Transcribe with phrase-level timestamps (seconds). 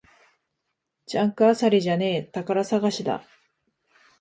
[1.05, 3.23] ジャンク漁りじゃねえ、宝探しだ